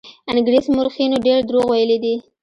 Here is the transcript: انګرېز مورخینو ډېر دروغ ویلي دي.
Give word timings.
انګرېز 0.33 0.65
مورخینو 0.75 1.17
ډېر 1.25 1.39
دروغ 1.49 1.65
ویلي 1.69 1.97
دي. 2.03 2.15